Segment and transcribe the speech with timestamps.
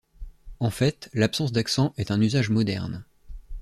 [0.59, 3.05] En fait, l'absence d'accent est un usage moderne.